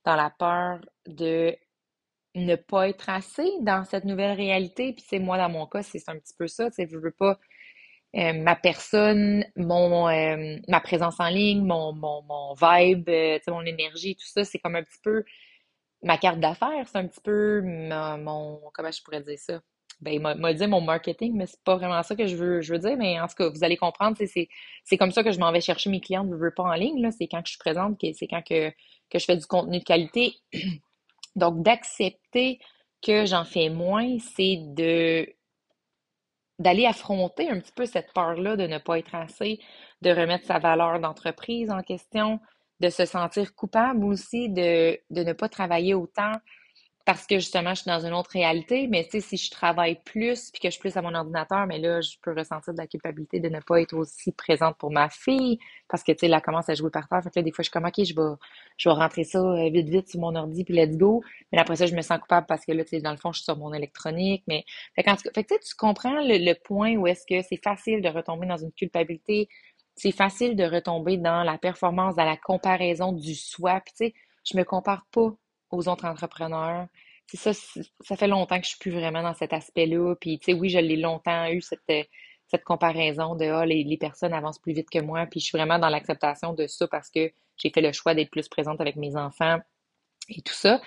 dans 0.04 0.16
la 0.16 0.30
peur 0.30 0.80
de 1.06 1.56
ne 2.34 2.56
pas 2.56 2.88
être 2.88 3.08
assez 3.08 3.48
dans 3.60 3.84
cette 3.84 4.04
nouvelle 4.04 4.36
réalité. 4.36 4.92
Puis, 4.92 5.04
c'est 5.08 5.18
moi, 5.20 5.38
dans 5.38 5.48
mon 5.48 5.66
cas, 5.66 5.82
c'est 5.82 6.08
un 6.08 6.18
petit 6.18 6.34
peu 6.36 6.48
ça. 6.48 6.70
Tu 6.70 6.76
sais, 6.76 6.88
je 6.90 6.98
veux 6.98 7.12
pas 7.12 7.38
euh, 8.16 8.32
ma 8.32 8.54
personne, 8.54 9.44
mon 9.56 10.08
euh, 10.08 10.56
ma 10.68 10.80
présence 10.80 11.18
en 11.18 11.28
ligne, 11.28 11.64
mon, 11.64 11.92
mon, 11.92 12.22
mon 12.22 12.54
vibe, 12.54 13.08
euh, 13.08 13.38
mon 13.48 13.62
énergie, 13.66 14.14
tout 14.14 14.26
ça, 14.26 14.44
c'est 14.44 14.58
comme 14.60 14.76
un 14.76 14.84
petit 14.84 15.00
peu 15.02 15.24
ma 16.04 16.18
carte 16.18 16.38
d'affaires, 16.38 16.86
c'est 16.86 16.98
un 16.98 17.06
petit 17.06 17.20
peu 17.20 17.62
mon, 17.62 18.60
comment 18.72 18.92
je 18.92 19.02
pourrais 19.02 19.22
dire 19.22 19.38
ça? 19.38 19.60
Ben, 20.00 20.20
m'a 20.20 20.52
dit 20.52 20.66
mon 20.66 20.80
marketing, 20.80 21.34
mais 21.34 21.46
c'est 21.46 21.62
pas 21.64 21.76
vraiment 21.76 22.02
ça 22.02 22.14
que 22.14 22.26
je 22.26 22.36
veux, 22.36 22.60
je 22.60 22.74
veux 22.74 22.78
dire, 22.78 22.96
mais 22.96 23.18
en 23.18 23.26
tout 23.26 23.36
cas, 23.36 23.48
vous 23.48 23.64
allez 23.64 23.76
comprendre, 23.76 24.16
c'est, 24.18 24.98
comme 24.98 25.12
ça 25.12 25.22
que 25.24 25.32
je 25.32 25.38
m'en 25.38 25.50
vais 25.50 25.60
chercher 25.60 25.88
mes 25.88 26.00
clients, 26.00 26.26
je 26.30 26.36
veux 26.36 26.50
pas 26.50 26.64
en 26.64 26.74
ligne, 26.74 27.10
c'est 27.10 27.26
quand 27.26 27.40
je 27.44 27.52
suis 27.52 27.58
présente, 27.58 27.98
c'est 28.00 28.26
quand 28.26 28.42
que, 28.42 28.70
que 28.70 29.18
je 29.18 29.24
fais 29.24 29.36
du 29.36 29.46
contenu 29.46 29.78
de 29.78 29.84
qualité. 29.84 30.34
Donc, 31.36 31.62
d'accepter 31.62 32.58
que 33.02 33.24
j'en 33.24 33.44
fais 33.44 33.70
moins, 33.70 34.18
c'est 34.18 34.58
de 34.74 35.26
d'aller 36.60 36.86
affronter 36.86 37.50
un 37.50 37.58
petit 37.58 37.72
peu 37.72 37.84
cette 37.84 38.12
peur-là 38.12 38.56
de 38.56 38.66
ne 38.68 38.78
pas 38.78 38.98
être 39.00 39.14
assez, 39.14 39.58
de 40.02 40.10
remettre 40.10 40.46
sa 40.46 40.60
valeur 40.60 41.00
d'entreprise 41.00 41.68
en 41.68 41.82
question, 41.82 42.38
de 42.80 42.88
se 42.88 43.04
sentir 43.04 43.54
coupable 43.54 44.04
aussi 44.04 44.48
de, 44.48 44.98
ne 45.10 45.32
pas 45.32 45.48
travailler 45.48 45.94
autant 45.94 46.32
parce 47.04 47.26
que 47.26 47.34
justement, 47.34 47.74
je 47.74 47.82
suis 47.82 47.90
dans 47.90 48.00
une 48.00 48.14
autre 48.14 48.30
réalité. 48.30 48.86
Mais 48.88 49.04
tu 49.04 49.10
sais, 49.10 49.20
si 49.20 49.36
je 49.36 49.50
travaille 49.50 50.00
plus 50.04 50.50
puis 50.50 50.60
que 50.60 50.68
je 50.68 50.72
suis 50.72 50.80
plus 50.80 50.96
à 50.96 51.02
mon 51.02 51.14
ordinateur, 51.14 51.66
mais 51.66 51.78
là, 51.78 52.00
je 52.00 52.16
peux 52.22 52.32
ressentir 52.34 52.72
de 52.72 52.78
la 52.78 52.86
culpabilité 52.86 53.40
de 53.40 53.48
ne 53.50 53.60
pas 53.60 53.80
être 53.82 53.94
aussi 53.94 54.32
présente 54.32 54.78
pour 54.78 54.90
ma 54.90 55.10
fille 55.10 55.58
parce 55.88 56.02
que 56.02 56.12
tu 56.12 56.20
sais, 56.20 56.32
elle 56.32 56.40
commence 56.40 56.68
à 56.70 56.74
jouer 56.74 56.90
par 56.90 57.06
terre. 57.08 57.22
Fait 57.22 57.28
que 57.28 57.38
là, 57.38 57.42
des 57.42 57.52
fois, 57.52 57.62
je 57.62 57.66
suis 57.66 57.72
comme, 57.72 57.84
OK, 57.84 58.02
je 58.02 58.14
vais, 58.14 58.36
je 58.78 58.88
vais 58.88 58.94
rentrer 58.94 59.24
ça 59.24 59.38
euh, 59.38 59.68
vite, 59.70 59.88
vite 59.88 60.08
sur 60.08 60.20
mon 60.20 60.34
ordi 60.34 60.64
puis 60.64 60.74
let's 60.74 60.96
go. 60.96 61.22
Mais 61.52 61.58
après 61.58 61.76
ça, 61.76 61.84
je 61.86 61.94
me 61.94 62.00
sens 62.00 62.18
coupable 62.18 62.46
parce 62.46 62.64
que 62.64 62.72
là, 62.72 62.84
tu 62.84 62.90
sais, 62.90 63.00
dans 63.00 63.12
le 63.12 63.18
fond, 63.18 63.32
je 63.32 63.38
suis 63.40 63.44
sur 63.44 63.58
mon 63.58 63.74
électronique. 63.74 64.42
Mais, 64.48 64.64
fait, 64.96 65.02
quand, 65.02 65.16
fait 65.34 65.44
que 65.44 65.54
tu 65.62 65.74
comprends 65.76 66.20
le, 66.22 66.38
le 66.38 66.54
point 66.54 66.96
où 66.96 67.06
est-ce 67.06 67.26
que 67.28 67.46
c'est 67.46 67.62
facile 67.62 68.00
de 68.00 68.08
retomber 68.08 68.46
dans 68.46 68.56
une 68.56 68.72
culpabilité 68.72 69.48
c'est 69.96 70.12
facile 70.12 70.56
de 70.56 70.64
retomber 70.64 71.16
dans 71.16 71.42
la 71.42 71.58
performance, 71.58 72.16
dans 72.16 72.24
la 72.24 72.36
comparaison 72.36 73.12
du 73.12 73.34
soi. 73.34 73.80
Puis, 73.80 73.94
tu 73.96 74.06
sais, 74.06 74.14
je 74.44 74.56
me 74.56 74.64
compare 74.64 75.06
pas 75.12 75.32
aux 75.70 75.88
autres 75.88 76.04
entrepreneurs. 76.04 76.86
Ça, 77.32 77.52
ça 77.54 78.16
fait 78.16 78.28
longtemps 78.28 78.58
que 78.58 78.64
je 78.64 78.70
suis 78.70 78.78
plus 78.78 78.90
vraiment 78.90 79.22
dans 79.22 79.34
cet 79.34 79.52
aspect-là. 79.52 80.14
Puis, 80.20 80.38
tu 80.38 80.46
sais, 80.46 80.52
oui, 80.52 80.68
je 80.68 80.78
l'ai 80.78 80.96
longtemps 80.96 81.48
eu, 81.48 81.60
cette, 81.60 81.80
cette 82.48 82.64
comparaison 82.64 83.34
de, 83.34 83.46
ah, 83.46 83.64
les, 83.66 83.84
les 83.84 83.96
personnes 83.96 84.32
avancent 84.34 84.58
plus 84.58 84.74
vite 84.74 84.90
que 84.90 85.00
moi. 85.00 85.26
Puis, 85.26 85.40
je 85.40 85.46
suis 85.46 85.58
vraiment 85.58 85.78
dans 85.78 85.88
l'acceptation 85.88 86.52
de 86.52 86.66
ça 86.66 86.86
parce 86.88 87.10
que 87.10 87.32
j'ai 87.56 87.70
fait 87.70 87.80
le 87.80 87.92
choix 87.92 88.14
d'être 88.14 88.30
plus 88.30 88.48
présente 88.48 88.80
avec 88.80 88.96
mes 88.96 89.16
enfants 89.16 89.58
et 90.28 90.42
tout 90.42 90.54
ça. 90.54 90.80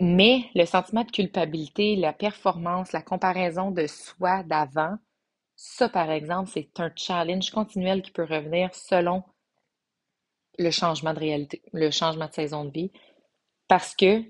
Mais 0.00 0.44
le 0.54 0.64
sentiment 0.64 1.04
de 1.04 1.10
culpabilité, 1.10 1.96
la 1.96 2.12
performance, 2.12 2.92
la 2.92 3.02
comparaison 3.02 3.70
de 3.70 3.86
soi 3.86 4.42
d'avant, 4.42 4.96
ça, 5.64 5.88
par 5.88 6.10
exemple, 6.10 6.50
c'est 6.52 6.80
un 6.80 6.90
challenge 6.96 7.52
continuel 7.52 8.02
qui 8.02 8.10
peut 8.10 8.24
revenir 8.24 8.74
selon 8.74 9.22
le 10.58 10.72
changement 10.72 11.14
de 11.14 11.20
réalité, 11.20 11.62
le 11.72 11.92
changement 11.92 12.26
de 12.26 12.32
saison 12.32 12.64
de 12.64 12.72
vie. 12.72 12.90
Parce 13.68 13.94
que, 13.94 14.24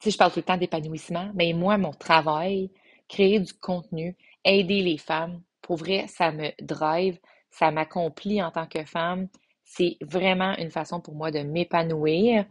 sais, 0.00 0.10
je 0.10 0.18
parle 0.18 0.32
tout 0.32 0.40
le 0.40 0.44
temps 0.44 0.58
d'épanouissement, 0.58 1.30
mais 1.34 1.54
moi, 1.54 1.78
mon 1.78 1.92
travail, 1.92 2.70
créer 3.08 3.40
du 3.40 3.54
contenu, 3.54 4.18
aider 4.44 4.82
les 4.82 4.98
femmes, 4.98 5.42
pour 5.62 5.76
vrai, 5.76 6.08
ça 6.08 6.30
me 6.30 6.50
drive, 6.60 7.18
ça 7.50 7.70
m'accomplit 7.70 8.42
en 8.42 8.50
tant 8.50 8.66
que 8.66 8.84
femme. 8.84 9.28
C'est 9.64 9.96
vraiment 10.02 10.54
une 10.58 10.70
façon 10.70 11.00
pour 11.00 11.14
moi 11.14 11.30
de 11.30 11.38
m'épanouir. 11.38 12.44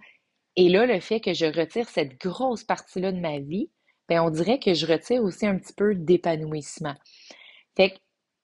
Et 0.56 0.68
là, 0.68 0.88
le 0.88 1.00
fait 1.00 1.20
que 1.20 1.36
je 1.36 1.46
retire 1.46 1.88
cette 1.90 2.20
grosse 2.20 2.64
partie-là 2.64 3.12
de 3.12 3.20
ma 3.20 3.38
vie, 3.38 3.70
ben 4.08 4.22
on 4.22 4.30
dirait 4.30 4.60
que 4.60 4.74
je 4.74 4.86
retire 4.86 5.24
aussi 5.24 5.46
un 5.46 5.58
petit 5.58 5.74
peu 5.74 5.96
d'épanouissement. 5.96 6.96
Fait 7.76 7.92
que 7.92 7.98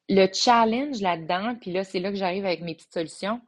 le 0.09 0.27
challenge 0.33 1.01
là-dedans, 1.01 1.55
puis 1.61 1.71
là, 1.71 1.83
c'est 1.83 1.99
là 1.99 2.09
que 2.11 2.17
j'arrive 2.17 2.45
avec 2.45 2.61
mes 2.61 2.75
petites 2.75 2.93
solutions, 2.93 3.41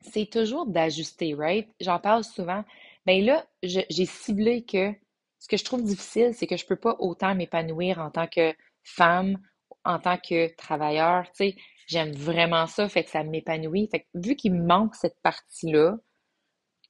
c'est 0.00 0.30
toujours 0.30 0.66
d'ajuster, 0.66 1.34
right? 1.34 1.68
J'en 1.80 1.98
parle 1.98 2.24
souvent. 2.24 2.64
Mais 3.06 3.20
là, 3.20 3.44
j'ai 3.62 4.06
ciblé 4.06 4.64
que 4.64 4.92
ce 5.38 5.48
que 5.48 5.56
je 5.56 5.64
trouve 5.64 5.82
difficile, 5.82 6.32
c'est 6.34 6.46
que 6.46 6.56
je 6.56 6.66
peux 6.66 6.76
pas 6.76 6.96
autant 6.98 7.34
m'épanouir 7.34 7.98
en 7.98 8.10
tant 8.10 8.26
que 8.26 8.54
femme, 8.84 9.38
en 9.84 9.98
tant 9.98 10.18
que 10.18 10.54
travailleur. 10.56 11.24
Tu 11.32 11.50
sais, 11.50 11.56
j'aime 11.86 12.12
vraiment 12.12 12.66
ça, 12.66 12.88
fait 12.88 13.04
que 13.04 13.10
ça 13.10 13.24
m'épanouit. 13.24 13.88
Fait 13.90 14.00
que 14.00 14.06
vu 14.14 14.36
qu'il 14.36 14.54
me 14.54 14.64
manque 14.64 14.94
cette 14.94 15.20
partie-là, 15.22 15.96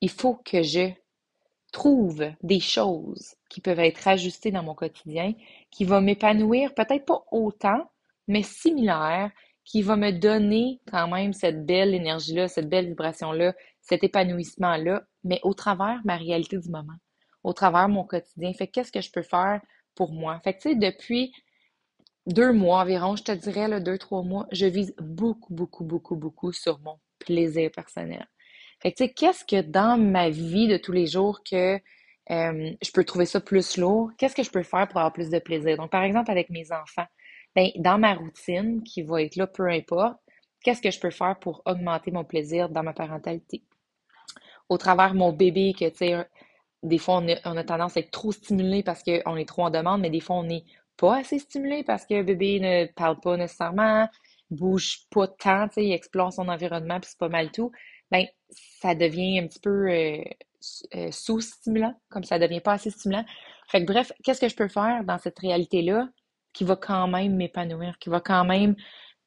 il 0.00 0.10
faut 0.10 0.34
que 0.34 0.62
je 0.62 0.90
trouve 1.70 2.24
des 2.42 2.60
choses 2.60 3.34
qui 3.48 3.60
peuvent 3.60 3.80
être 3.80 4.06
ajustées 4.08 4.50
dans 4.50 4.62
mon 4.62 4.74
quotidien, 4.74 5.34
qui 5.70 5.84
vont 5.84 6.00
m'épanouir, 6.00 6.74
peut-être 6.74 7.04
pas 7.04 7.24
autant, 7.30 7.90
mais 8.28 8.42
similaire, 8.42 9.30
qui 9.64 9.82
va 9.82 9.96
me 9.96 10.10
donner 10.10 10.80
quand 10.90 11.08
même 11.08 11.32
cette 11.32 11.64
belle 11.64 11.94
énergie-là, 11.94 12.48
cette 12.48 12.68
belle 12.68 12.88
vibration-là, 12.88 13.54
cet 13.80 14.02
épanouissement-là, 14.04 15.02
mais 15.24 15.40
au 15.42 15.54
travers 15.54 16.00
ma 16.04 16.16
réalité 16.16 16.58
du 16.58 16.68
moment, 16.70 16.96
au 17.44 17.52
travers 17.52 17.88
mon 17.88 18.04
quotidien. 18.04 18.52
Fait 18.52 18.66
qu'est-ce 18.66 18.92
que 18.92 19.00
je 19.00 19.10
peux 19.10 19.22
faire 19.22 19.60
pour 19.94 20.12
moi? 20.12 20.40
Fait 20.40 20.54
que, 20.54 20.62
tu 20.62 20.70
sais, 20.70 20.74
depuis 20.74 21.32
deux 22.26 22.52
mois 22.52 22.80
environ, 22.80 23.16
je 23.16 23.22
te 23.24 23.32
dirais, 23.32 23.80
deux, 23.80 23.98
trois 23.98 24.22
mois, 24.22 24.46
je 24.52 24.66
vise 24.66 24.94
beaucoup, 24.98 25.54
beaucoup, 25.54 25.84
beaucoup, 25.84 26.16
beaucoup 26.16 26.52
sur 26.52 26.78
mon 26.80 26.98
plaisir 27.18 27.70
personnel. 27.70 28.26
Fait 28.82 28.92
que, 28.92 28.96
tu 28.96 29.04
sais, 29.04 29.12
qu'est-ce 29.12 29.44
que 29.44 29.60
dans 29.60 29.98
ma 29.98 30.30
vie 30.30 30.68
de 30.68 30.76
tous 30.76 30.92
les 30.92 31.06
jours 31.06 31.40
que 31.48 31.74
euh, 32.30 32.70
je 32.82 32.90
peux 32.92 33.04
trouver 33.04 33.26
ça 33.26 33.40
plus 33.40 33.76
lourd? 33.76 34.10
Qu'est-ce 34.18 34.34
que 34.34 34.42
je 34.42 34.50
peux 34.50 34.62
faire 34.62 34.88
pour 34.88 34.98
avoir 34.98 35.12
plus 35.12 35.30
de 35.30 35.38
plaisir? 35.38 35.76
Donc, 35.76 35.90
par 35.90 36.02
exemple, 36.02 36.30
avec 36.30 36.48
mes 36.50 36.72
enfants, 36.72 37.06
ben, 37.54 37.68
dans 37.76 37.98
ma 37.98 38.14
routine, 38.14 38.82
qui 38.82 39.02
va 39.02 39.22
être 39.22 39.36
là, 39.36 39.46
peu 39.46 39.68
importe, 39.68 40.18
qu'est-ce 40.62 40.80
que 40.80 40.90
je 40.90 41.00
peux 41.00 41.10
faire 41.10 41.38
pour 41.40 41.62
augmenter 41.66 42.10
mon 42.10 42.24
plaisir 42.24 42.68
dans 42.68 42.82
ma 42.82 42.92
parentalité? 42.92 43.62
Au 44.68 44.78
travers 44.78 45.14
mon 45.14 45.32
bébé, 45.32 45.74
que, 45.78 45.88
tu 45.88 45.96
sais, 45.96 46.26
des 46.82 46.98
fois, 46.98 47.22
on 47.44 47.56
a, 47.56 47.64
tendance 47.64 47.96
à 47.96 48.00
être 48.00 48.10
trop 48.10 48.32
stimulé 48.32 48.82
parce 48.82 49.02
qu'on 49.02 49.36
est 49.36 49.48
trop 49.48 49.64
en 49.64 49.70
demande, 49.70 50.00
mais 50.00 50.10
des 50.10 50.20
fois, 50.20 50.36
on 50.36 50.44
n'est 50.44 50.64
pas 50.96 51.18
assez 51.18 51.38
stimulé 51.38 51.82
parce 51.84 52.06
que 52.06 52.22
bébé 52.22 52.60
ne 52.60 52.86
parle 52.94 53.20
pas 53.20 53.36
nécessairement, 53.36 54.08
bouge 54.50 55.00
pas 55.10 55.28
tant, 55.28 55.68
tu 55.68 55.74
sais, 55.74 55.84
il 55.84 55.92
explore 55.92 56.32
son 56.32 56.48
environnement, 56.48 57.00
puis 57.00 57.10
c'est 57.10 57.18
pas 57.18 57.28
mal 57.28 57.50
tout. 57.50 57.72
Ben, 58.10 58.26
ça 58.50 58.94
devient 58.94 59.38
un 59.38 59.46
petit 59.46 59.60
peu 59.60 59.88
euh, 59.90 60.22
euh, 60.94 61.10
sous-stimulant, 61.10 61.94
comme 62.08 62.24
ça 62.24 62.38
devient 62.38 62.60
pas 62.60 62.72
assez 62.72 62.90
stimulant. 62.90 63.24
Fait 63.68 63.80
que 63.84 63.86
bref, 63.86 64.12
qu'est-ce 64.24 64.40
que 64.40 64.48
je 64.48 64.56
peux 64.56 64.68
faire 64.68 65.04
dans 65.04 65.18
cette 65.18 65.38
réalité-là 65.38 66.08
qui 66.52 66.64
va 66.64 66.76
quand 66.76 67.06
même 67.08 67.36
m'épanouir, 67.36 67.98
qui 67.98 68.08
va 68.08 68.20
quand 68.20 68.44
même 68.44 68.74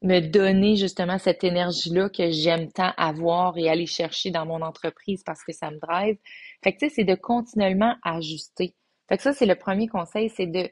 me 0.01 0.19
donner 0.19 0.75
justement 0.75 1.17
cette 1.17 1.43
énergie-là 1.45 2.09
que 2.09 2.29
j'aime 2.29 2.71
tant 2.71 2.91
avoir 2.97 3.57
et 3.57 3.69
aller 3.69 3.85
chercher 3.85 4.31
dans 4.31 4.45
mon 4.45 4.61
entreprise 4.61 5.23
parce 5.23 5.43
que 5.43 5.53
ça 5.53 5.71
me 5.71 5.79
drive? 5.79 6.17
Fait 6.63 6.73
que 6.73 6.85
tu 6.85 6.89
c'est 6.89 7.05
de 7.05 7.15
continuellement 7.15 7.95
ajuster. 8.03 8.75
Fait 9.07 9.17
que 9.17 9.23
ça, 9.23 9.33
c'est 9.33 9.45
le 9.45 9.55
premier 9.55 9.87
conseil, 9.87 10.29
c'est 10.29 10.47
de, 10.47 10.69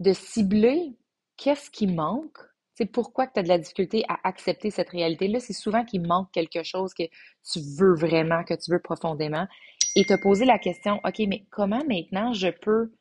de 0.00 0.12
cibler 0.12 0.96
qu'est-ce 1.36 1.70
qui 1.70 1.86
manque. 1.86 2.38
C'est 2.74 2.86
pourquoi 2.86 3.26
tu 3.26 3.38
as 3.38 3.42
de 3.42 3.48
la 3.48 3.58
difficulté 3.58 4.04
à 4.08 4.18
accepter 4.24 4.70
cette 4.70 4.90
réalité-là? 4.90 5.40
C'est 5.40 5.52
souvent 5.52 5.84
qu'il 5.84 6.06
manque 6.06 6.30
quelque 6.32 6.62
chose 6.62 6.94
que 6.94 7.04
tu 7.04 7.60
veux 7.78 7.94
vraiment, 7.94 8.44
que 8.44 8.54
tu 8.54 8.70
veux 8.70 8.80
profondément. 8.80 9.46
Et 9.94 10.04
te 10.04 10.14
poser 10.14 10.46
la 10.46 10.58
question, 10.58 11.00
OK, 11.04 11.18
mais 11.28 11.44
comment 11.50 11.82
maintenant 11.86 12.32
je 12.32 12.48
peux 12.48 12.92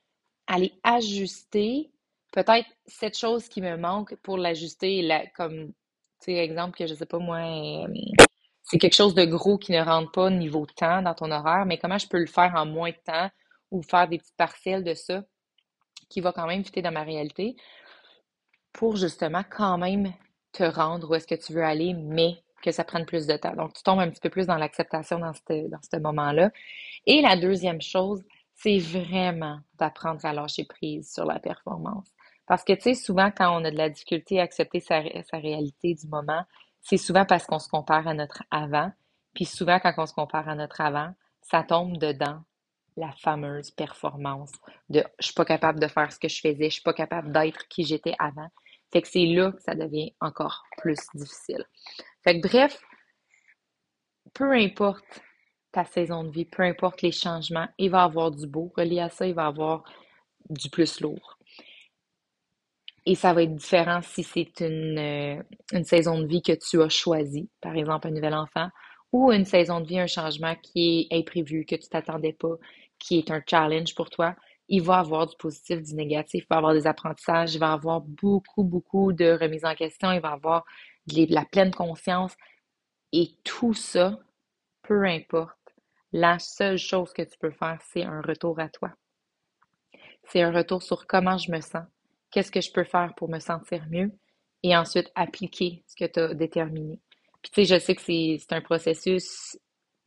aller 0.48 0.74
ajuster 0.84 1.90
peut-être 2.32 2.68
cette 2.86 3.18
chose 3.18 3.48
qui 3.48 3.62
me 3.62 3.78
manque 3.78 4.16
pour 4.18 4.38
l'ajuster, 4.38 5.08
comme, 5.36 5.72
tu 6.22 6.32
exemple 6.32 6.78
que 6.78 6.88
je 6.88 6.94
sais 6.94 7.06
pas 7.06 7.20
moi, 7.20 7.40
euh, 7.40 7.88
c'est 8.64 8.78
quelque 8.78 8.96
chose 8.96 9.16
de 9.16 9.26
gros 9.26 9.58
qui 9.58 9.72
ne 9.72 9.82
rentre 9.82 10.12
pas 10.12 10.30
niveau 10.30 10.66
temps 10.66 11.02
dans 11.02 11.14
ton 11.14 11.32
horaire, 11.32 11.66
mais 11.66 11.78
comment 11.78 11.98
je 11.98 12.08
peux 12.08 12.20
le 12.20 12.28
faire 12.28 12.54
en 12.56 12.66
moins 12.66 12.92
de 12.92 12.98
temps 13.06 13.30
ou 13.72 13.82
faire 13.82 14.08
des 14.08 14.18
petites 14.18 14.38
partielles 14.38 14.84
de 14.84 14.94
ça 14.94 15.24
qui 16.10 16.22
va 16.22 16.32
quand 16.32 16.48
même 16.48 16.64
fitter 16.64 16.82
dans 16.82 16.92
ma 16.92 17.04
réalité? 17.04 17.56
Pour 18.74 18.96
justement 18.96 19.44
quand 19.50 19.78
même 19.78 20.14
te 20.52 20.64
rendre 20.64 21.10
où 21.10 21.16
est-ce 21.16 21.28
que 21.28 21.36
tu 21.36 21.54
veux 21.54 21.64
aller, 21.64 21.94
mais 21.94 22.36
que 22.62 22.72
ça 22.72 22.84
prenne 22.84 23.06
plus 23.06 23.26
de 23.28 23.36
temps. 23.38 23.56
Donc, 23.56 23.74
tu 23.74 23.84
tombes 23.84 24.00
un 24.00 24.10
petit 24.10 24.22
peu 24.22 24.30
plus 24.30 24.46
dans 24.46 24.58
l'acceptation 24.58 25.20
dans 25.20 25.34
ce 25.34 25.68
dans 25.68 26.00
moment-là. 26.00 26.52
Et 27.06 27.22
la 27.22 27.36
deuxième 27.36 27.82
chose, 27.82 28.24
c'est 28.54 28.78
vraiment 28.78 29.60
d'apprendre 29.80 30.24
à 30.24 30.34
lâcher 30.34 30.66
prise 30.66 31.12
sur 31.12 31.26
la 31.26 31.40
performance. 31.40 32.08
Parce 32.46 32.64
que, 32.64 32.74
tu 32.74 32.82
sais, 32.82 32.94
souvent, 32.94 33.32
quand 33.32 33.60
on 33.60 33.66
a 33.66 33.72
de 33.72 33.78
la 33.78 33.90
difficulté 33.90 34.40
à 34.40 34.44
accepter 34.44 34.80
sa, 34.80 35.02
sa 35.24 35.38
réalité 35.38 35.96
du 35.96 36.08
moment, 36.08 36.44
c'est 36.82 36.98
souvent 36.98 37.26
parce 37.26 37.46
qu'on 37.46 37.60
se 37.60 37.70
compare 37.70 38.08
à 38.08 38.14
notre 38.14 38.44
avant. 38.52 38.92
Puis 39.34 39.46
souvent, 39.46 39.80
quand 39.80 39.94
on 39.98 40.06
se 40.06 40.14
compare 40.14 40.50
à 40.50 40.56
notre 40.56 40.82
avant, 40.82 41.14
ça 41.42 41.64
tombe 41.64 41.98
dedans 41.98 42.42
la 42.98 43.12
fameuse 43.14 43.72
performance 43.72 44.52
de 44.90 45.04
je 45.20 45.28
suis 45.28 45.34
pas 45.34 45.46
capable 45.46 45.80
de 45.80 45.88
faire 45.88 46.12
ce 46.12 46.20
que 46.20 46.28
je 46.28 46.42
faisais, 46.42 46.66
je 46.66 46.74
suis 46.74 46.82
pas 46.82 46.94
capable 46.94 47.32
d'être 47.32 47.68
qui 47.68 47.84
j'étais 47.84 48.16
avant. 48.20 48.50
Fait 48.92 49.02
que 49.02 49.08
c'est 49.08 49.26
là 49.26 49.52
que 49.52 49.62
ça 49.62 49.76
devient 49.76 50.14
encore 50.20 50.64
plus 50.78 51.00
difficile. 51.14 51.66
Fait 52.24 52.40
que 52.40 52.48
bref, 52.48 52.82
peu 54.34 54.52
importe 54.52 55.22
ta 55.72 55.86
saison 55.86 56.24
de 56.24 56.32
vie, 56.32 56.46
peu 56.46 56.64
importe 56.64 57.02
les 57.02 57.12
changements, 57.12 57.68
il 57.78 57.90
va 57.90 58.02
y 58.02 58.06
avoir 58.06 58.32
du 58.32 58.48
beau. 58.48 58.72
Relié 58.76 59.00
à 59.00 59.10
ça, 59.10 59.26
il 59.26 59.34
va 59.34 59.44
y 59.44 59.48
avoir 59.48 59.84
du 60.50 60.70
plus 60.70 61.00
lourd. 61.00 61.38
Et 63.06 63.16
ça 63.16 63.34
va 63.34 63.44
être 63.44 63.56
différent 63.56 64.02
si 64.04 64.24
c'est 64.24 64.60
une, 64.60 64.98
euh, 65.00 65.84
saison 65.84 66.20
de 66.20 66.28
vie 66.28 66.42
que 66.42 66.52
tu 66.52 66.82
as 66.82 66.90
choisie, 66.90 67.50
par 67.60 67.76
exemple 67.76 68.08
un 68.08 68.12
nouvel 68.12 68.36
enfant, 68.36 68.70
ou 69.12 69.32
une 69.32 69.46
saison 69.46 69.82
de 69.82 69.88
vie, 69.88 70.00
un 70.00 70.08
changement 70.08 70.56
qui 70.62 71.08
est 71.10 71.18
imprévu, 71.18 71.66
que 71.66 71.76
tu 71.76 71.90
t'attendais 71.90 72.34
pas, 72.34 72.56
qui 73.00 73.18
est 73.18 73.32
un 73.32 73.42
challenge 73.48 73.96
pour 73.96 74.10
toi. 74.10 74.36
Il 74.74 74.82
va 74.82 75.00
avoir 75.00 75.28
du 75.28 75.36
positif, 75.36 75.82
du 75.82 75.94
négatif, 75.96 76.46
il 76.46 76.48
va 76.50 76.58
avoir 76.58 76.74
des 76.74 76.88
apprentissages, 76.88 77.54
il 77.54 77.60
va 77.60 77.74
avoir 77.74 78.00
beaucoup, 78.00 78.64
beaucoup 78.64 79.12
de 79.12 79.38
remises 79.40 79.66
en 79.66 79.76
question, 79.76 80.14
il 80.14 80.22
va 80.22 80.32
avoir 80.32 80.64
de 81.08 81.34
la 81.34 81.44
pleine 81.44 81.74
conscience. 81.74 82.34
Et 83.12 83.32
tout 83.44 83.74
ça, 83.74 84.18
peu 84.82 85.06
importe, 85.06 85.58
la 86.14 86.40
seule 86.40 86.78
chose 86.78 87.12
que 87.12 87.22
tu 87.22 87.38
peux 87.38 87.52
faire, 87.52 87.80
c'est 87.92 88.04
un 88.04 88.22
retour 88.22 88.60
à 88.60 88.70
toi. 88.70 88.92
C'est 90.30 90.42
un 90.42 90.54
retour 90.54 90.82
sur 90.82 91.06
comment 91.06 91.38
je 91.38 91.52
me 91.52 91.60
sens, 91.60 91.84
qu'est-ce 92.32 92.52
que 92.52 92.62
je 92.62 92.72
peux 92.72 92.86
faire 92.86 93.14
pour 93.18 93.30
me 93.30 93.40
sentir 93.40 93.86
mieux 93.90 94.12
et 94.64 94.78
ensuite 94.78 95.12
appliquer 95.16 95.84
ce 95.88 95.96
que 95.96 96.10
tu 96.10 96.20
as 96.20 96.34
déterminé. 96.34 97.00
Puis 97.42 97.52
tu 97.52 97.66
sais, 97.66 97.76
je 97.76 97.80
sais 97.80 97.96
que 97.96 98.02
c'est 98.02 98.54
un 98.54 98.62
processus 98.62 99.58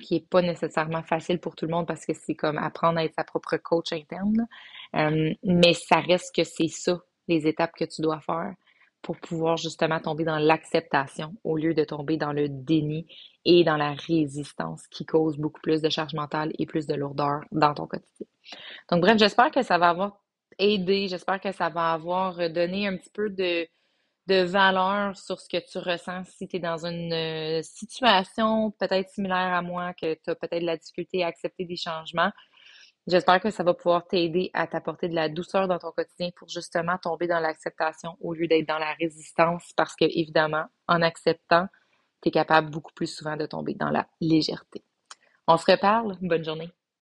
qui 0.02 0.16
est 0.16 0.28
pas 0.28 0.42
nécessairement 0.42 1.02
facile 1.02 1.38
pour 1.38 1.56
tout 1.56 1.66
le 1.66 1.72
monde 1.72 1.86
parce 1.86 2.04
que 2.04 2.12
c'est 2.14 2.34
comme 2.34 2.58
apprendre 2.58 2.98
à 2.98 3.04
être 3.04 3.14
sa 3.14 3.24
propre 3.24 3.56
coach 3.56 3.92
interne. 3.92 4.46
Mais 5.42 5.74
ça 5.74 6.00
reste 6.00 6.34
que 6.34 6.44
c'est 6.44 6.68
ça, 6.68 7.00
les 7.28 7.46
étapes 7.46 7.72
que 7.76 7.84
tu 7.84 8.02
dois 8.02 8.20
faire 8.20 8.54
pour 9.02 9.18
pouvoir 9.18 9.58
justement 9.58 10.00
tomber 10.00 10.24
dans 10.24 10.38
l'acceptation 10.38 11.34
au 11.44 11.58
lieu 11.58 11.74
de 11.74 11.84
tomber 11.84 12.16
dans 12.16 12.32
le 12.32 12.48
déni 12.48 13.06
et 13.44 13.62
dans 13.62 13.76
la 13.76 13.92
résistance 13.92 14.86
qui 14.86 15.04
cause 15.04 15.36
beaucoup 15.36 15.60
plus 15.60 15.82
de 15.82 15.90
charge 15.90 16.14
mentale 16.14 16.52
et 16.58 16.64
plus 16.64 16.86
de 16.86 16.94
lourdeur 16.94 17.40
dans 17.52 17.74
ton 17.74 17.86
quotidien. 17.86 18.26
Donc 18.90 19.02
bref, 19.02 19.18
j'espère 19.18 19.50
que 19.50 19.62
ça 19.62 19.76
va 19.76 19.90
avoir 19.90 20.20
aider. 20.58 21.08
J'espère 21.08 21.40
que 21.40 21.52
ça 21.52 21.68
va 21.68 21.92
avoir 21.92 22.36
donné 22.50 22.86
un 22.86 22.96
petit 22.96 23.10
peu 23.10 23.28
de, 23.28 23.66
de 24.26 24.42
valeur 24.42 25.16
sur 25.16 25.38
ce 25.38 25.48
que 25.48 25.58
tu 25.70 25.78
ressens 25.78 26.24
si 26.24 26.48
tu 26.48 26.56
es 26.56 26.58
dans 26.58 26.86
une 26.86 27.12
euh, 27.12 27.62
situation 27.62 28.70
peut-être 28.72 29.10
similaire 29.10 29.52
à 29.54 29.62
moi, 29.62 29.92
que 29.94 30.14
tu 30.14 30.30
as 30.30 30.34
peut-être 30.34 30.62
de 30.62 30.66
la 30.66 30.76
difficulté 30.76 31.22
à 31.22 31.28
accepter 31.28 31.64
des 31.64 31.76
changements. 31.76 32.30
J'espère 33.06 33.40
que 33.40 33.50
ça 33.50 33.62
va 33.62 33.74
pouvoir 33.74 34.06
t'aider 34.06 34.50
à 34.54 34.66
t'apporter 34.66 35.08
de 35.08 35.14
la 35.14 35.28
douceur 35.28 35.68
dans 35.68 35.78
ton 35.78 35.90
quotidien 35.90 36.30
pour 36.36 36.48
justement 36.48 36.96
tomber 36.96 37.26
dans 37.26 37.38
l'acceptation 37.38 38.16
au 38.20 38.32
lieu 38.32 38.46
d'être 38.46 38.66
dans 38.66 38.78
la 38.78 38.94
résistance 38.94 39.72
parce 39.76 39.94
que, 39.94 40.06
évidemment, 40.06 40.64
en 40.88 41.02
acceptant, 41.02 41.66
tu 42.22 42.30
es 42.30 42.32
capable 42.32 42.70
beaucoup 42.70 42.94
plus 42.94 43.06
souvent 43.06 43.36
de 43.36 43.44
tomber 43.44 43.74
dans 43.74 43.90
la 43.90 44.06
légèreté. 44.22 44.82
On 45.46 45.58
se 45.58 45.70
reparle. 45.70 46.16
Bonne 46.22 46.44
journée. 46.44 46.70